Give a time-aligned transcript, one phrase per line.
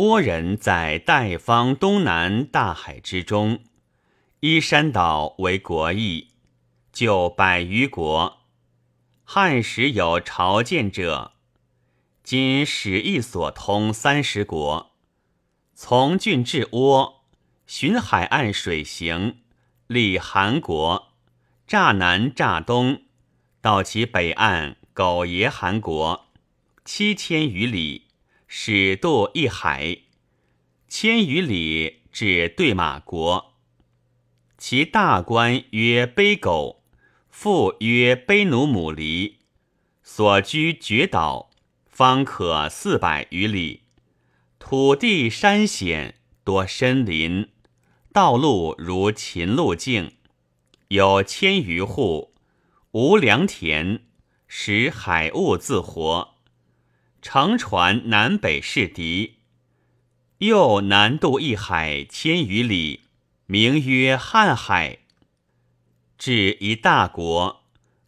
[0.00, 3.60] 倭人在代方东南大海之中，
[4.40, 6.28] 依山岛为国邑，
[6.90, 8.38] 就百余国。
[9.24, 11.32] 汉时有朝见者，
[12.22, 14.92] 今史亦所通三十国。
[15.74, 17.16] 从郡至倭，
[17.66, 19.40] 循海岸水行，
[19.86, 21.12] 历韩国，
[21.66, 23.02] 乍南乍东，
[23.60, 26.24] 到其北岸苟延韩国，
[26.86, 28.06] 七千余里，
[28.52, 29.98] 始渡一海，
[30.88, 33.54] 千余里至对马国。
[34.58, 36.82] 其大官曰卑狗。
[37.28, 39.38] 父曰卑奴母离，
[40.02, 41.50] 所居绝岛，
[41.86, 43.82] 方可四百余里。
[44.58, 47.50] 土地山险，多深林，
[48.12, 50.14] 道路如秦路径，
[50.88, 52.34] 有千余户，
[52.90, 54.00] 无良田，
[54.48, 56.29] 使海物自活。
[57.22, 59.36] 乘船南北是敌，
[60.38, 63.00] 又南渡一海千余里，
[63.44, 65.00] 名曰瀚海。
[66.16, 67.62] 至一大国，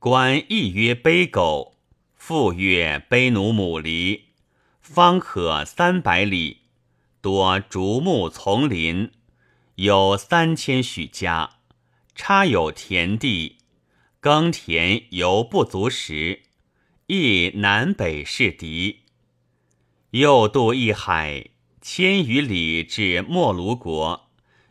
[0.00, 1.76] 官亦曰卑狗，
[2.16, 4.24] 父曰卑奴母离，
[4.80, 6.62] 方可三百里，
[7.20, 9.12] 多竹木丛林，
[9.76, 11.58] 有三千许家，
[12.16, 13.58] 插有田地，
[14.18, 16.42] 耕田犹不足食，
[17.08, 19.02] 亦南北是敌。
[20.10, 24.28] 又渡一海千余里至莫卢国，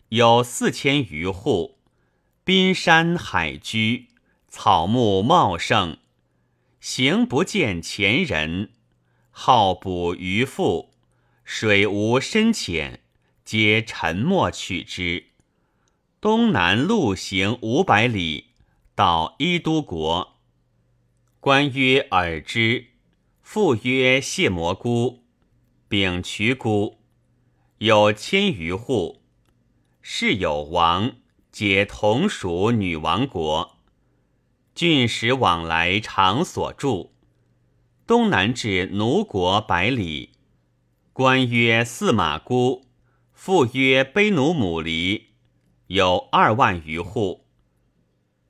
[0.09, 1.77] 有四千余户。
[2.44, 4.09] 滨山海居，
[4.50, 5.97] 草木茂盛，
[6.81, 8.72] 行不见前人。
[9.31, 10.92] 好捕鱼腹，
[11.45, 12.99] 水无深浅，
[13.44, 15.27] 皆沉没取之。
[16.20, 18.47] 东南路行五百里，
[18.94, 20.34] 到伊都国。
[21.45, 22.88] 官曰尔之，
[23.43, 25.25] 父曰谢蘑菇，
[25.87, 26.97] 丙渠菇，
[27.77, 29.21] 有千余户，
[30.02, 31.17] 世有王。
[31.52, 33.77] 皆同属女王国，
[34.73, 37.14] 郡使往来常所住。
[38.08, 40.31] 东南至奴国百里，
[41.14, 42.87] 官曰司马姑，
[43.33, 45.27] 父曰卑奴母离，
[45.86, 47.45] 有二万余户。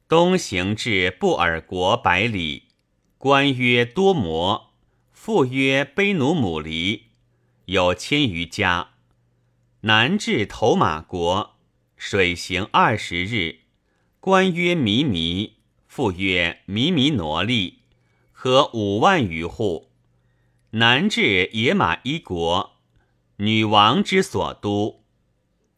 [0.07, 2.64] 东行至布尔国百里，
[3.25, 4.75] 官曰多摩，
[5.11, 7.05] 父曰卑奴母离，
[7.65, 8.89] 有千余家。
[9.79, 11.55] 南至头马国。
[11.97, 13.61] 水行二十日，
[14.19, 15.55] 官曰弥弥，
[15.87, 17.79] 父曰弥弥挪利，
[18.31, 19.89] 合五万余户。
[20.69, 22.77] 南至野马一国，
[23.37, 25.03] 女王之所都。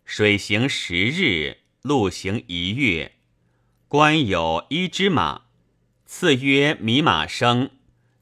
[0.04, 3.14] 水行十日，路行一月。
[3.88, 5.44] 官有一只马，
[6.10, 7.70] 次曰弥马生，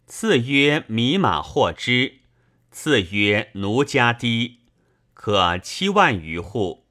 [0.08, 2.16] 次曰弥马获之，
[2.72, 4.62] 次曰奴家低，
[5.14, 6.88] 可七万余户。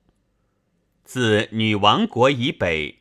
[1.04, 3.00] 自女王国以北，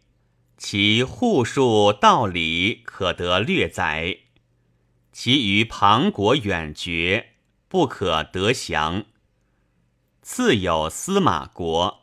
[0.58, 4.22] 其户数道理可得略载；
[5.12, 7.34] 其余旁国远绝，
[7.68, 9.06] 不可得降。
[10.24, 12.02] 次有司马国，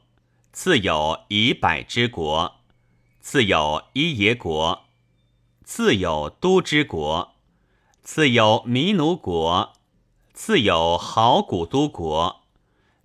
[0.52, 2.60] 次有以百之国，
[3.20, 4.84] 次有伊耶国，
[5.72, 7.36] 自有都之国，
[8.02, 9.72] 自有弥奴国，
[10.32, 12.40] 自有好古都国，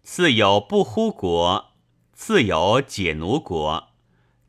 [0.01, 1.67] 自有不呼国。
[2.11, 3.89] 自有解奴国，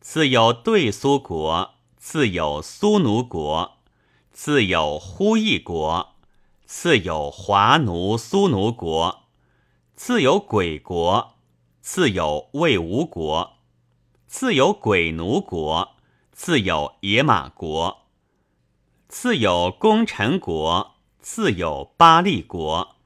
[0.01, 3.77] 自有对苏国，自有苏奴国，
[4.33, 6.15] 自有呼义国，
[6.65, 9.25] 自有华奴苏奴国，
[9.95, 11.35] 自有鬼国，
[11.83, 13.59] 自有魏吴国，
[14.27, 15.91] 自有鬼奴国，
[16.33, 18.06] 自有野马国，
[19.09, 22.97] 次有功臣国，次有巴利国，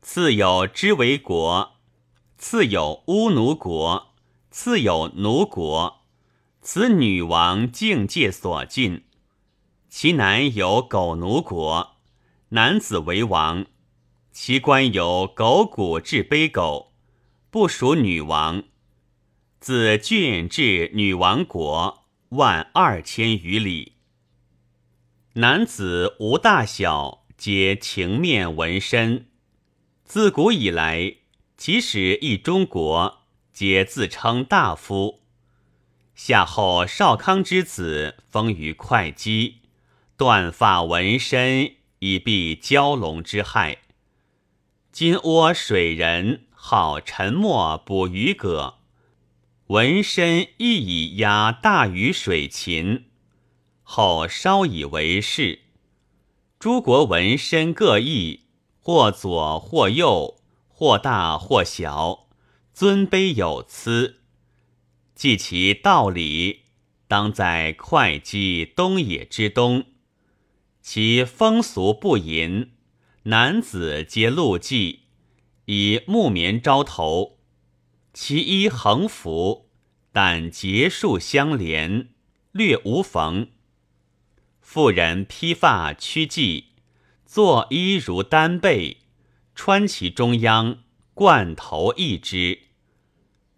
[0.00, 1.72] 次有支维国，
[2.36, 4.06] 次有乌奴国。
[4.50, 6.06] 次有奴国，
[6.62, 9.04] 此女王境界所尽。
[9.88, 11.96] 其南有狗奴国，
[12.48, 13.66] 男子为王。
[14.32, 16.94] 其官有狗骨至卑狗，
[17.50, 18.64] 不属女王。
[19.60, 23.97] 自郡至女王国，万二千余里。
[25.40, 29.28] 男子无大小，皆情面纹身。
[30.02, 31.18] 自古以来，
[31.56, 33.20] 即使一中国。
[33.52, 35.20] 皆自称大夫。
[36.16, 39.60] 夏后少康之子封于会稽，
[40.16, 43.78] 断发纹身以避蛟龙之害。
[44.90, 48.78] 今窝水人好沉默捕鱼葛，
[49.68, 53.07] 纹身亦以压大鱼水禽。
[53.90, 55.60] 后稍以为是。
[56.58, 58.42] 诸国纹身各异，
[58.80, 60.38] 或左或右，
[60.68, 62.28] 或大或小，
[62.74, 64.20] 尊卑有疵。
[65.14, 66.64] 记其道理，
[67.08, 69.86] 当在会稽东野之东。
[70.82, 72.72] 其风俗不淫，
[73.22, 74.98] 男子皆露髻，
[75.64, 77.38] 以木棉招头。
[78.12, 79.70] 其衣横幅，
[80.12, 82.10] 但结束相连，
[82.52, 83.48] 略无缝。
[84.70, 86.64] 妇人披发屈髻，
[87.24, 88.98] 作衣如单被，
[89.54, 90.80] 穿其中央，
[91.14, 92.58] 冠头一之。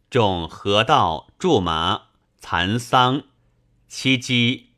[0.09, 2.03] 众河道、苎麻、
[2.39, 3.25] 蚕桑、
[3.89, 4.69] 漆鸡，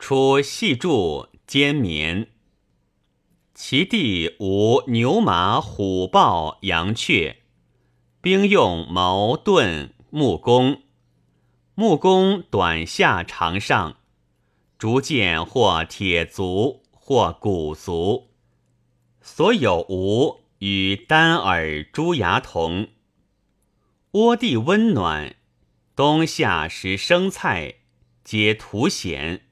[0.00, 2.26] 出细柱兼棉。
[3.54, 7.44] 其地无牛马虎豹羊雀，
[8.20, 10.82] 兵用矛盾木弓，
[11.76, 13.98] 木弓短下长上。
[14.78, 18.28] 竹剑或铁足，或骨足，
[19.22, 22.88] 所有无与单耳珠牙同。
[24.10, 25.36] 窝地温暖，
[25.94, 27.76] 冬夏食生菜，
[28.22, 29.46] 皆图显。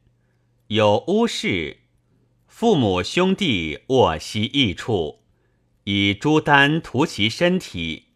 [0.66, 1.78] 有屋室，
[2.46, 5.22] 父母兄弟卧息一处，
[5.84, 8.08] 以朱丹涂其身体，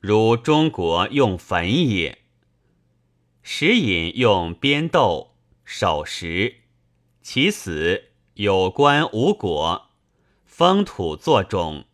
[0.00, 2.20] 如中国用粉也。
[3.42, 5.35] 食饮用边豆。
[5.68, 6.60] 守时，
[7.22, 8.04] 其死
[8.34, 9.90] 有关无果，
[10.44, 11.86] 封土作种。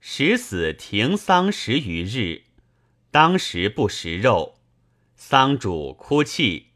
[0.00, 2.44] 时死停丧十余日，
[3.10, 4.54] 当时不食肉，
[5.14, 6.68] 丧主哭泣，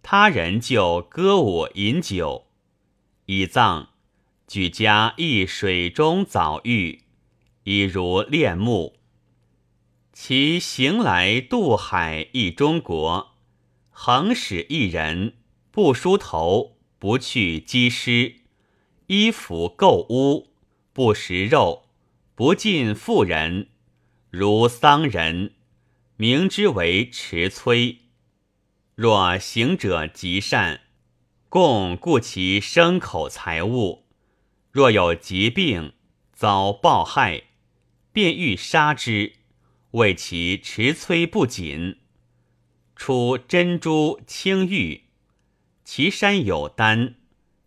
[0.00, 2.46] 他人就歌舞饮酒。
[3.26, 3.88] 以葬，
[4.46, 7.02] 举家一水中早浴，
[7.64, 8.94] 以如恋木。
[10.12, 13.31] 其行来渡海忆中国。
[13.94, 15.34] 横使一人
[15.70, 18.36] 不梳头，不去积尸，
[19.06, 20.48] 衣服垢污，
[20.92, 21.84] 不食肉，
[22.34, 23.68] 不近妇人，
[24.30, 25.52] 如丧人，
[26.16, 27.98] 名之为持催。
[28.94, 30.80] 若行者极善，
[31.48, 34.06] 共顾其牲口财物；
[34.70, 35.92] 若有疾病，
[36.32, 37.44] 遭暴害，
[38.12, 39.34] 便欲杀之，
[39.92, 41.98] 为其持催不谨。
[43.04, 45.06] 出珍珠青玉，
[45.84, 47.16] 其山有丹，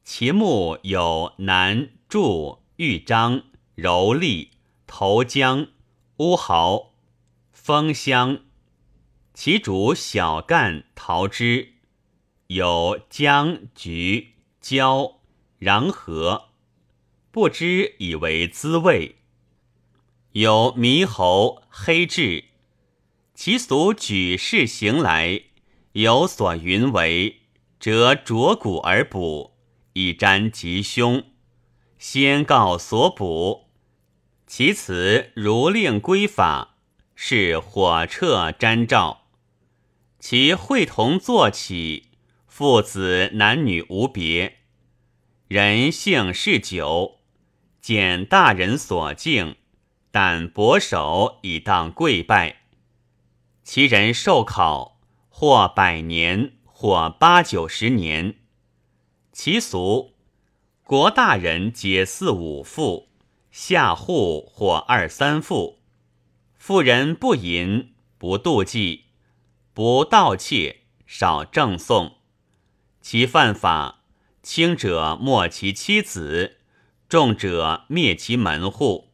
[0.02, 3.44] 其木有南柱、玉章、
[3.76, 4.52] 柔丽、
[4.88, 5.68] 头江、
[6.20, 6.94] 乌毫、
[7.52, 8.46] 枫香，
[9.34, 11.74] 其主小干桃枝，
[12.48, 15.20] 有姜、橘、椒、
[15.60, 16.46] 瓤核，
[17.32, 19.18] 不知以为滋味。
[20.32, 22.46] 有猕猴、黑痣。
[23.36, 25.42] 其俗举世行来，
[25.92, 27.42] 有所云为，
[27.82, 29.58] 则着骨而补，
[29.92, 31.22] 以沾吉凶。
[32.00, 33.66] 先告所补，
[34.48, 36.78] 其辞如令归法，
[37.14, 39.26] 是火彻瞻照。
[40.18, 42.12] 其会同坐起，
[42.48, 44.60] 父子男女无别。
[45.50, 47.20] 人性嗜酒，
[47.82, 49.58] 见大人所敬，
[50.10, 52.62] 但薄手以当跪拜。
[53.66, 58.36] 其人受考，或百年，或八九十年。
[59.32, 60.14] 其俗，
[60.84, 63.10] 国大人皆四五妇，
[63.50, 65.80] 下户或二三妇。
[66.60, 69.06] 妇人不淫，不妒忌，
[69.74, 72.18] 不盗窃，少赠送。
[73.02, 74.04] 其犯法，
[74.44, 76.60] 轻者没其妻子，
[77.10, 79.10] 重者灭其门户。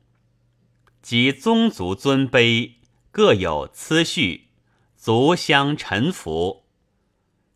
[1.01, 2.73] 及宗族尊卑。
[3.13, 4.50] 各有次序，
[5.03, 6.67] 足相臣服。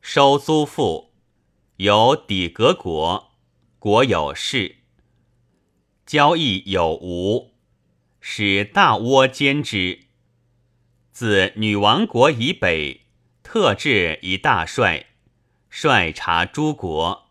[0.02, 1.14] 收租赋，
[1.76, 3.34] 有抵革国，
[3.78, 4.78] 国有事。
[6.08, 7.54] 交易有无，
[8.20, 10.08] 使大倭兼之。
[11.12, 13.02] 自女王国以北，
[13.44, 15.06] 特制一大帅，
[15.70, 17.30] 率察诸国，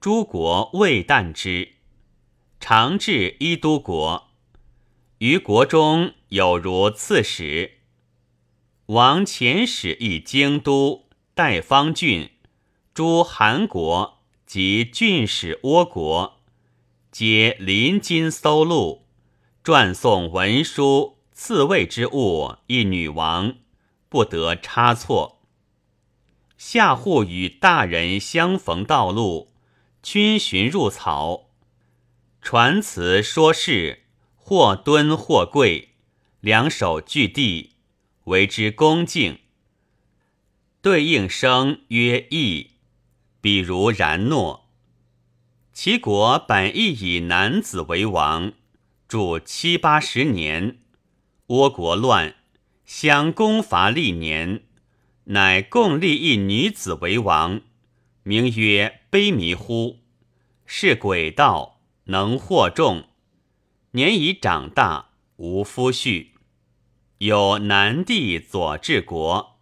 [0.00, 1.74] 诸国未惮之。
[2.58, 4.30] 常治一都国，
[5.18, 6.14] 于国中。
[6.30, 7.77] 有如刺史，
[8.88, 12.30] 王遣使诣京都、代方郡、
[12.94, 16.40] 诸韩国及郡使倭国，
[17.12, 19.04] 皆临津搜录，
[19.62, 23.56] 撰送文书、赐位之物，一女王
[24.08, 25.42] 不得差错。
[26.56, 29.52] 下户与大人相逢道路，
[30.02, 31.50] 君寻入曹，
[32.40, 34.04] 传词说事，
[34.34, 35.90] 或蹲或跪。
[36.40, 37.74] 两手据地，
[38.28, 39.38] 为之恭敬。
[40.80, 42.70] 对应声曰义，
[43.40, 44.70] 比如然诺。
[45.72, 48.52] 其国本意以男子为王，
[49.06, 50.78] 住七八十年，
[51.48, 52.34] 倭国乱，
[52.84, 54.62] 相攻伐历年，
[55.24, 57.60] 乃共立一女子为王，
[58.22, 60.00] 名曰卑弥呼，
[60.64, 63.08] 是鬼道，能惑众，
[63.92, 66.28] 年已长大，无夫婿。
[67.18, 69.58] 有南帝左治国，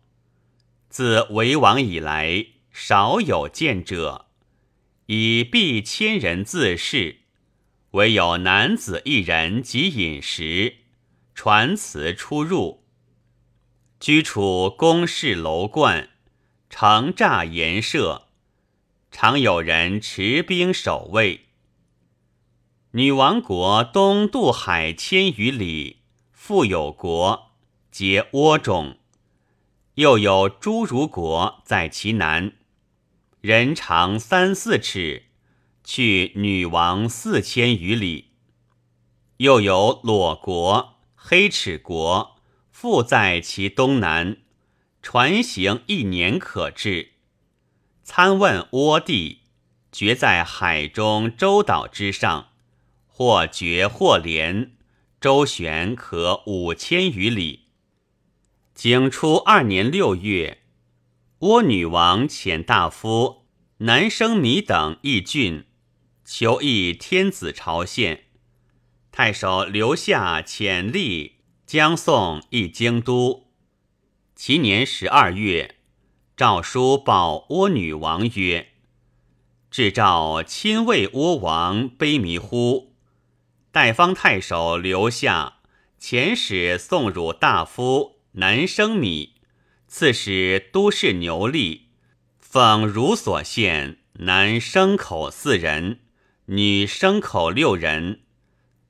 [0.90, 4.26] 自为王以来，少有见者，
[5.06, 7.20] 以必千人自侍，
[7.92, 10.80] 唯有男子一人及饮食，
[11.34, 12.84] 传辞出入，
[13.98, 16.10] 居处宫室楼观，
[16.68, 18.26] 城栅严设，
[19.10, 21.46] 常有人持兵守卫。
[22.90, 26.02] 女王国东渡海千余里，
[26.46, 27.56] 复有国。
[27.90, 28.98] 皆倭种，
[29.94, 32.52] 又有诸如国在其南，
[33.40, 35.24] 人长三四尺，
[35.82, 38.34] 去女王四千余里。
[39.38, 42.36] 又有裸国、黑齿国，
[42.70, 44.36] 复在其东南，
[45.02, 47.14] 船行一年可至。
[48.04, 49.40] 参问倭地，
[49.90, 52.50] 绝在海中洲岛之上，
[53.08, 54.75] 或绝或连，
[55.18, 57.68] 周旋可五千余里。
[58.74, 60.58] 景初二年六月，
[61.40, 63.46] 倭女王遣大夫
[63.78, 65.64] 南生米等义郡，
[66.22, 68.24] 求诣天子朝献。
[69.10, 71.32] 太守留下遣吏
[71.64, 73.46] 将送诣京都。
[74.34, 75.76] 其年十二月，
[76.36, 78.68] 诏书报倭女王曰
[79.70, 82.95] ：“至诏亲卫倭王卑弥乎？
[83.76, 85.58] 代方太守留下
[86.00, 89.34] 遣使送汝大夫。”男生米，
[89.86, 91.88] 刺史都市牛力，
[92.38, 96.00] 奉如所献，男牲口四人，
[96.46, 98.22] 女牲口六人，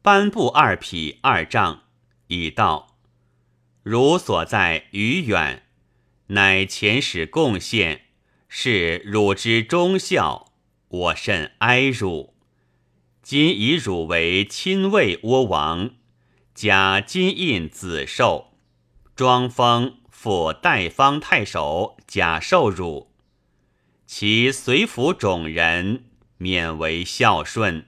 [0.03, 1.83] 颁布二匹二丈，
[2.29, 2.97] 已到。
[3.83, 5.65] 汝所在于远，
[6.29, 8.03] 乃遣使贡献，
[8.49, 10.53] 是汝之忠孝，
[10.87, 12.36] 我甚哀汝。
[13.29, 15.91] 今以汝为亲卫倭王，
[16.55, 18.53] 加金印子寿。
[19.17, 23.11] 庄封复代方太守，假受辱。
[24.07, 26.05] 其随府种人，
[26.39, 27.87] 免为孝顺。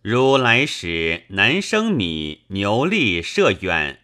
[0.00, 4.00] 如来使南生米牛力涉远，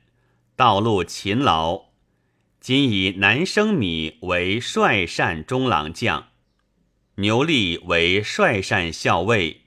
[0.55, 1.87] 道路勤劳。
[2.61, 6.28] 今以南生米为帅善中郎将，
[7.17, 9.62] 牛力为帅善校尉，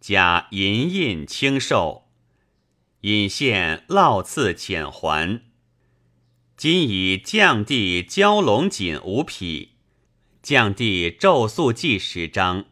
[0.00, 2.04] 加银印轻寿，
[3.00, 5.42] 引献烙赐遣还。
[6.56, 9.74] 今以降地蛟龙锦五匹，
[10.42, 12.66] 降地咒素记十张，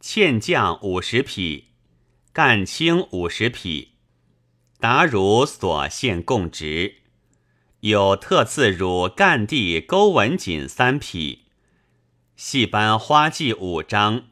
[0.00, 1.66] 欠将五十匹，
[2.32, 3.92] 干青五十匹，
[4.80, 7.02] 达汝所献供职。
[7.80, 11.44] 有特赐汝干地钩纹锦三匹，
[12.34, 14.28] 细斑花髻五张，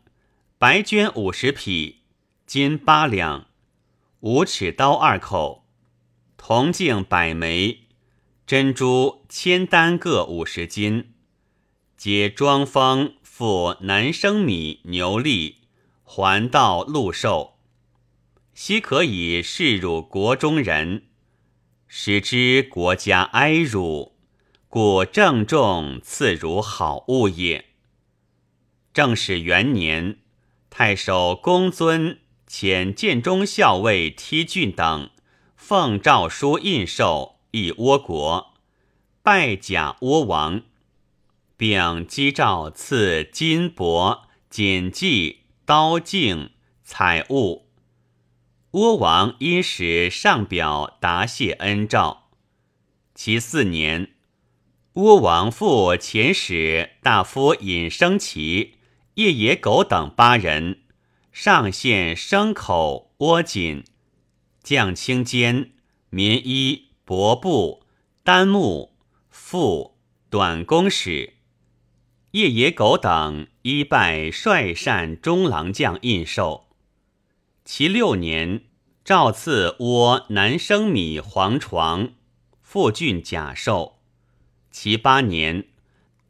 [0.58, 2.03] 白绢五十匹，
[2.46, 3.46] 金八两，
[4.20, 5.64] 五尺刀二口，
[6.36, 7.80] 铜镜百枚。
[8.46, 11.14] 珍珠千单各五十斤，
[11.96, 15.62] 皆装封付南生米牛力，
[16.04, 17.54] 还道禄寿。
[18.52, 21.06] 悉可以示汝国中人，
[21.88, 24.14] 使之国家哀汝，
[24.68, 27.64] 故郑重赐汝好物也。
[28.92, 30.18] 正始元年，
[30.68, 32.18] 太守公尊
[32.56, 35.10] 遣建中校尉梯俊等，
[35.56, 37.34] 奉诏书印绶。
[37.50, 38.52] 以倭国，
[39.24, 40.62] 拜假倭王，
[41.56, 46.50] 并击诏赐金帛、锦记、刀镜、
[46.84, 47.66] 彩物。
[48.70, 52.28] 倭王因使上表答谢恩诏。
[53.16, 54.12] 其四年，
[54.94, 58.74] 倭王复遣使大夫尹生齐、
[59.14, 60.83] 叶野狗等八人，
[61.34, 63.84] 上献牲口、倭锦、
[64.62, 65.72] 将青笺、
[66.08, 66.92] 棉衣。
[67.06, 67.82] 帛布、
[68.22, 68.96] 丹木、
[69.28, 69.98] 副
[70.30, 71.34] 短弓使、
[72.30, 76.68] 夜野狗等一拜帅善中郎将印绶。
[77.62, 78.62] 其六年，
[79.04, 82.14] 诏赐倭南生米黄床，
[82.62, 83.98] 复郡甲寿。
[84.70, 85.66] 其八年，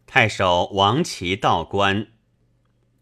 [0.09, 2.09] 太守王齐道官，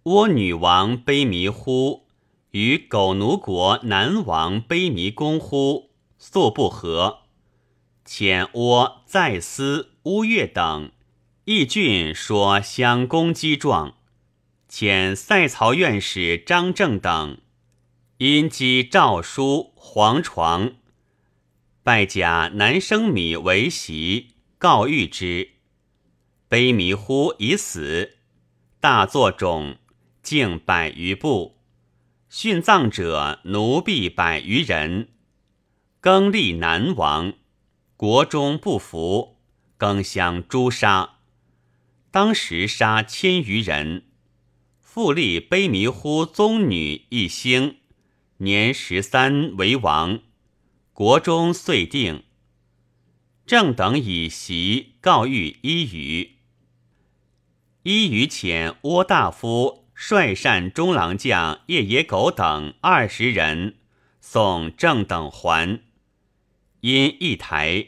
[0.04, 2.08] 倭女王卑弥呼
[2.50, 7.20] 与狗奴国南王卑弥公呼素不和。
[8.04, 10.90] 遣倭在司乌越等
[11.44, 13.94] 义郡说相攻击状，
[14.68, 17.38] 遣塞曹院使张正等
[18.18, 20.72] 因击诏书黄床，
[21.84, 25.50] 拜假南生米为席，告谕之。
[26.48, 28.16] 悲弥乎已死，
[28.80, 29.76] 大作冢，
[30.22, 31.58] 径百余步。
[32.30, 35.08] 殉葬者奴婢百余人，
[36.00, 37.34] 更立南王，
[37.96, 39.36] 国中不服，
[39.76, 41.16] 更相诛杀。
[42.10, 44.04] 当时杀千余人。
[44.80, 47.78] 复立卑弥呼宗女一星，
[48.38, 50.20] 年十三为王，
[50.92, 52.24] 国中遂定。
[53.46, 56.32] 正等以袭告谕伊予，
[57.84, 59.81] 伊予遣倭大夫。
[60.04, 63.76] 率善中郎将叶野狗等二十人
[64.20, 65.80] 送正等还，
[66.80, 67.86] 因一台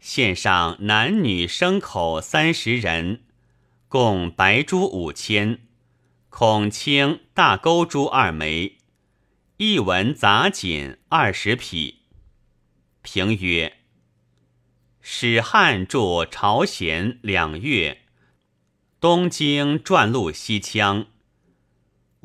[0.00, 3.22] 献上男女牲口三十人，
[3.86, 5.60] 共白珠五千，
[6.28, 8.78] 孔青大钩珠二枚，
[9.58, 12.00] 一文杂锦二十匹。
[13.02, 13.74] 评曰：
[15.00, 18.02] 使汉驻朝鲜两月，
[18.98, 21.06] 东京转路西羌。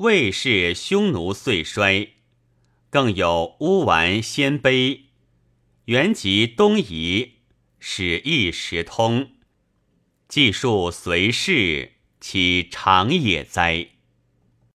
[0.00, 2.12] 魏氏匈奴遂衰，
[2.88, 5.00] 更有乌丸鲜卑，
[5.84, 7.32] 原籍东夷，
[7.78, 9.32] 使一时通。
[10.26, 13.88] 记述随氏，其长也哉！